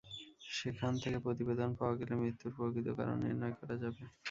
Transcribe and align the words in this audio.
সেখান 0.51 0.93
থেকে 1.01 1.17
প্রতিবেদন 1.25 1.69
পাওয়া 1.79 1.95
গেলে 1.99 2.13
মৃত্যুর 2.21 2.51
প্রকৃত 2.57 2.87
কারণ 2.99 3.17
নির্ণয় 3.23 3.55
করা 3.59 3.75
যাবে। 3.81 4.03